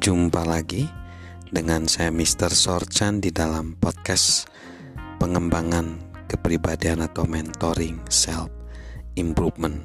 Jumpa 0.00 0.48
lagi 0.48 0.88
dengan 1.52 1.84
saya 1.84 2.08
Mr. 2.08 2.48
Sorchan 2.56 3.20
di 3.20 3.28
dalam 3.28 3.76
podcast 3.76 4.48
pengembangan 5.20 6.00
kepribadian 6.24 7.04
atau 7.04 7.28
mentoring 7.28 8.00
self 8.08 8.48
improvement. 9.20 9.76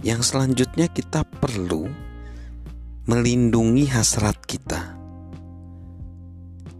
Yang 0.00 0.32
selanjutnya 0.32 0.88
kita 0.88 1.20
perlu 1.28 1.84
melindungi 3.04 3.92
hasrat 3.92 4.40
kita. 4.48 4.96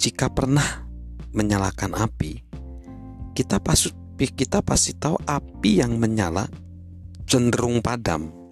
Jika 0.00 0.32
pernah 0.32 0.88
menyalakan 1.36 1.92
api, 1.92 2.40
kita 3.36 3.60
pasti 3.60 3.92
kita 4.16 4.64
pasti 4.64 4.96
tahu 4.96 5.20
api 5.28 5.84
yang 5.84 6.00
menyala 6.00 6.48
cenderung 7.28 7.84
padam 7.84 8.43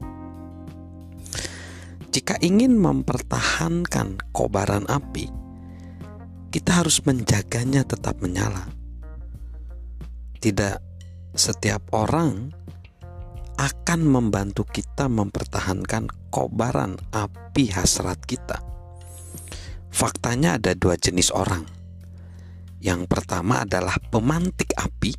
jika 2.13 2.37
ingin 2.45 2.77
mempertahankan 2.77 4.21
kobaran 4.37 4.85
api, 4.85 5.33
kita 6.53 6.85
harus 6.85 7.01
menjaganya 7.09 7.89
tetap 7.89 8.21
menyala. 8.21 8.69
Tidak 10.37 10.77
setiap 11.33 11.89
orang 11.97 12.53
akan 13.57 14.01
membantu 14.05 14.69
kita 14.69 15.09
mempertahankan 15.09 16.13
kobaran 16.29 17.01
api 17.17 17.73
hasrat 17.73 18.21
kita. 18.29 18.61
Faktanya 19.89 20.61
ada 20.61 20.77
dua 20.77 21.01
jenis 21.01 21.33
orang. 21.33 21.65
Yang 22.85 23.09
pertama 23.09 23.65
adalah 23.65 23.97
pemantik 24.13 24.77
api 24.77 25.17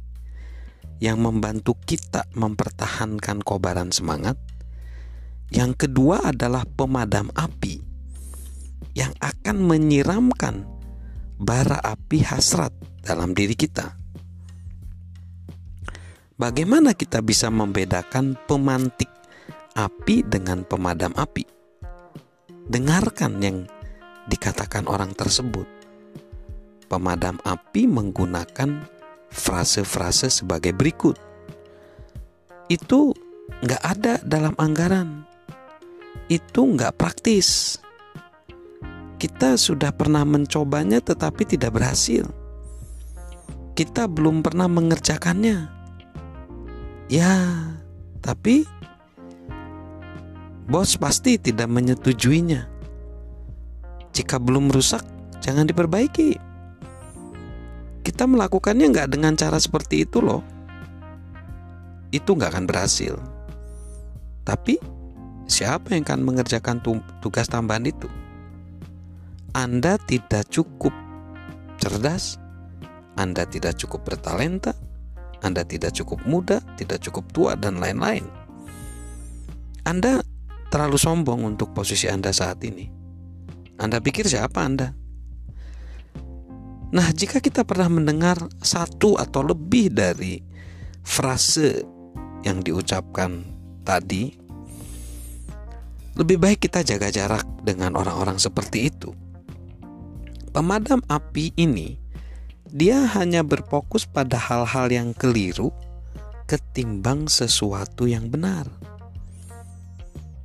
yang 1.01 1.25
membantu 1.25 1.73
kita 1.73 2.29
mempertahankan 2.37 3.41
kobaran 3.41 3.89
semangat 3.89 4.37
yang 5.53 5.77
kedua 5.77 6.33
adalah 6.33 6.65
pemadam 6.65 7.29
api 7.37 7.77
yang 8.97 9.13
akan 9.21 9.61
menyiramkan 9.61 10.65
bara 11.37 11.77
api 11.77 12.25
hasrat 12.25 12.73
dalam 13.05 13.37
diri 13.37 13.53
kita. 13.53 13.93
Bagaimana 16.33 16.97
kita 16.97 17.21
bisa 17.21 17.53
membedakan 17.53 18.33
pemantik 18.49 19.09
api 19.77 20.25
dengan 20.25 20.65
pemadam 20.65 21.13
api? 21.13 21.45
Dengarkan 22.65 23.37
yang 23.37 23.69
dikatakan 24.25 24.89
orang 24.89 25.13
tersebut. 25.13 25.69
Pemadam 26.89 27.37
api 27.45 27.85
menggunakan 27.85 28.89
frase-frase 29.29 30.33
sebagai 30.33 30.73
berikut. 30.73 31.21
Itu 32.73 33.13
nggak 33.61 33.83
ada 33.85 34.13
dalam 34.25 34.57
anggaran 34.57 35.32
itu 36.31 36.61
nggak 36.63 36.95
praktis. 36.95 37.79
Kita 39.19 39.55
sudah 39.55 39.95
pernah 39.95 40.27
mencobanya 40.27 40.99
tetapi 40.99 41.47
tidak 41.47 41.79
berhasil. 41.79 42.27
Kita 43.73 44.05
belum 44.05 44.43
pernah 44.43 44.67
mengerjakannya. 44.67 45.71
Ya, 47.07 47.35
tapi 48.21 48.67
bos 50.67 50.95
pasti 50.99 51.39
tidak 51.39 51.71
menyetujuinya. 51.71 52.69
Jika 54.13 54.37
belum 54.37 54.69
rusak, 54.69 55.01
jangan 55.41 55.65
diperbaiki. 55.65 56.37
Kita 58.03 58.27
melakukannya 58.27 58.91
nggak 58.93 59.09
dengan 59.09 59.33
cara 59.39 59.57
seperti 59.57 60.05
itu 60.05 60.19
loh. 60.21 60.43
Itu 62.13 62.37
nggak 62.37 62.51
akan 62.53 62.65
berhasil. 62.69 63.15
Tapi 64.43 64.77
siapa 65.47 65.93
yang 65.93 66.03
akan 66.07 66.21
mengerjakan 66.23 66.79
tugas 67.19 67.47
tambahan 67.47 67.87
itu? 67.87 68.07
Anda 69.53 70.01
tidak 70.01 70.49
cukup 70.49 70.91
cerdas, 71.77 72.41
Anda 73.19 73.45
tidak 73.45 73.77
cukup 73.77 74.01
bertalenta, 74.07 74.73
Anda 75.45 75.61
tidak 75.61 75.93
cukup 75.93 76.25
muda, 76.25 76.63
tidak 76.79 77.05
cukup 77.05 77.29
tua, 77.29 77.51
dan 77.53 77.77
lain-lain. 77.77 78.25
Anda 79.85 80.23
terlalu 80.73 80.97
sombong 80.97 81.45
untuk 81.45 81.75
posisi 81.75 82.09
Anda 82.09 82.33
saat 82.33 82.63
ini. 82.65 82.89
Anda 83.77 84.01
pikir 84.01 84.25
siapa 84.25 84.63
Anda? 84.63 84.95
Nah, 86.93 87.09
jika 87.09 87.41
kita 87.41 87.65
pernah 87.65 87.89
mendengar 87.89 88.37
satu 88.61 89.17
atau 89.17 89.41
lebih 89.41 89.89
dari 89.93 90.37
frase 91.01 91.81
yang 92.45 92.61
diucapkan 92.61 93.41
tadi, 93.81 94.42
lebih 96.13 96.37
baik 96.37 96.69
kita 96.69 96.85
jaga 96.85 97.09
jarak 97.09 97.45
dengan 97.65 97.97
orang-orang 97.97 98.37
seperti 98.37 98.93
itu. 98.93 99.09
Pemadam 100.53 101.01
api 101.09 101.49
ini 101.57 101.97
dia 102.73 103.05
hanya 103.17 103.41
berfokus 103.41 104.05
pada 104.05 104.37
hal-hal 104.37 104.89
yang 104.89 105.09
keliru 105.13 105.73
ketimbang 106.45 107.25
sesuatu 107.25 108.05
yang 108.05 108.29
benar. 108.29 108.69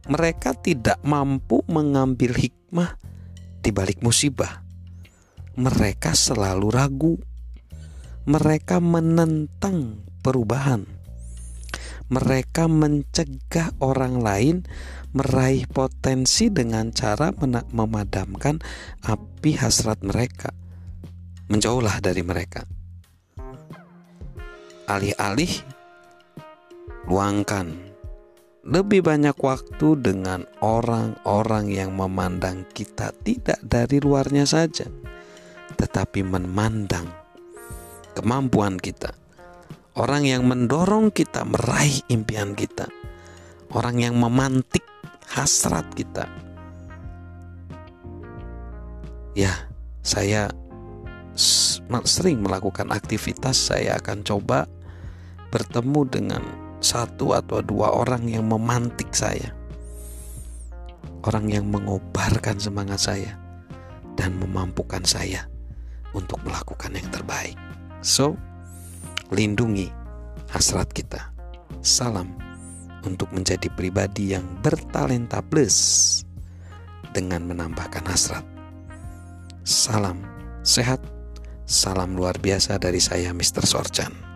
Mereka 0.08 0.56
tidak 0.64 0.96
mampu 1.04 1.60
mengambil 1.68 2.32
hikmah 2.32 2.96
di 3.60 3.68
balik 3.68 4.00
musibah. 4.00 4.64
Mereka 5.60 6.16
selalu 6.16 6.68
ragu. 6.72 7.14
Mereka 8.24 8.80
menentang 8.80 10.00
perubahan. 10.24 10.97
Mereka 12.08 12.72
mencegah 12.72 13.76
orang 13.84 14.24
lain 14.24 14.56
meraih 15.12 15.68
potensi 15.68 16.48
dengan 16.48 16.88
cara 16.92 17.32
memadamkan 17.72 18.60
api 19.04 19.52
hasrat 19.60 20.00
mereka. 20.00 20.52
Menjauhlah 21.52 22.00
dari 22.00 22.24
mereka. 22.24 22.64
Alih-alih 24.88 25.52
luangkan 27.08 27.88
lebih 28.68 29.00
banyak 29.00 29.36
waktu 29.40 29.96
dengan 29.96 30.44
orang-orang 30.60 31.72
yang 31.72 31.96
memandang 31.96 32.68
kita 32.76 33.16
tidak 33.24 33.56
dari 33.64 33.96
luarnya 33.96 34.44
saja, 34.44 34.84
tetapi 35.80 36.20
memandang 36.20 37.08
kemampuan 38.12 38.76
kita. 38.76 39.27
Orang 39.98 40.22
yang 40.22 40.46
mendorong 40.46 41.10
kita 41.10 41.42
meraih 41.42 42.06
impian 42.06 42.54
kita, 42.54 42.86
orang 43.74 43.98
yang 43.98 44.14
memantik 44.14 44.86
hasrat 45.26 45.90
kita. 45.90 46.30
Ya, 49.34 49.66
saya 50.06 50.54
sering 52.06 52.46
melakukan 52.46 52.94
aktivitas, 52.94 53.58
saya 53.58 53.98
akan 53.98 54.22
coba 54.22 54.70
bertemu 55.50 56.00
dengan 56.06 56.42
satu 56.78 57.34
atau 57.34 57.58
dua 57.58 57.90
orang 57.90 58.30
yang 58.30 58.46
memantik 58.46 59.10
saya. 59.10 59.50
Orang 61.26 61.50
yang 61.50 61.66
mengobarkan 61.74 62.62
semangat 62.62 63.02
saya 63.02 63.34
dan 64.14 64.38
memampukan 64.38 65.02
saya 65.02 65.50
untuk 66.14 66.38
melakukan 66.46 66.94
yang 66.94 67.10
terbaik. 67.10 67.58
So, 67.98 68.38
lindungi 69.32 69.88
hasrat 70.52 70.92
kita. 70.92 71.32
Salam 71.84 72.32
untuk 73.04 73.30
menjadi 73.30 73.68
pribadi 73.72 74.34
yang 74.34 74.44
bertalenta 74.60 75.44
plus 75.44 76.20
dengan 77.12 77.44
menambahkan 77.48 78.04
hasrat. 78.08 78.44
Salam 79.64 80.24
sehat, 80.64 81.00
salam 81.68 82.16
luar 82.16 82.36
biasa 82.40 82.80
dari 82.80 83.00
saya 83.00 83.32
Mr. 83.32 83.64
Sorchan. 83.64 84.27